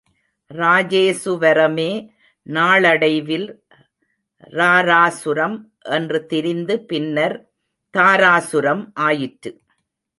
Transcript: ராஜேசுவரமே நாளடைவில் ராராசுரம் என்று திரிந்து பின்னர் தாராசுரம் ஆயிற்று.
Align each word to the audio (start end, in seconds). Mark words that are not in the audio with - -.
ராஜேசுவரமே 0.51 1.91
நாளடைவில் 2.47 3.47
ராராசுரம் 4.51 5.57
என்று 5.89 6.25
திரிந்து 6.25 6.75
பின்னர் 6.85 7.37
தாராசுரம் 7.97 8.83
ஆயிற்று. 8.93 9.51